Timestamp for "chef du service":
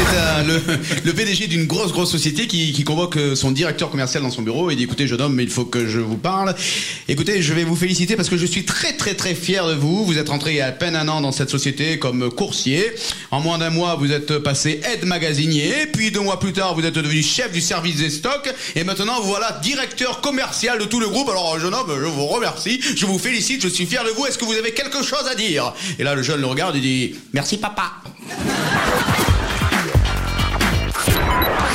17.22-17.96